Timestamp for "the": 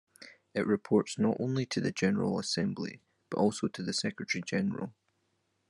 1.79-1.91, 3.83-3.93